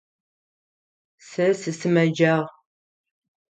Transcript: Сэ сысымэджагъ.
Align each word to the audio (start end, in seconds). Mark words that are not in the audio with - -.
Сэ 1.27 1.45
сысымэджагъ. 1.59 2.45